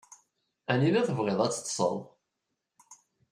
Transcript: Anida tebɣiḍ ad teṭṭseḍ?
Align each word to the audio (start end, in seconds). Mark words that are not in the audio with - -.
Anida 0.71 1.01
tebɣiḍ 1.07 1.39
ad 1.41 1.51
teṭṭseḍ? 1.53 1.95